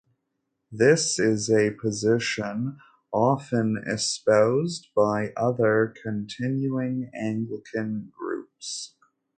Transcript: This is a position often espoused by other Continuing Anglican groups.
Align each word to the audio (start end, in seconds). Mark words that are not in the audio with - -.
This 0.71 1.19
is 1.19 1.47
a 1.51 1.69
position 1.75 2.79
often 3.13 3.79
espoused 3.85 4.87
by 4.95 5.31
other 5.37 5.93
Continuing 6.01 7.11
Anglican 7.13 8.11
groups. 8.17 8.95